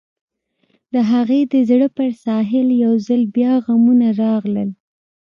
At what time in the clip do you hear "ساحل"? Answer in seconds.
2.23-2.67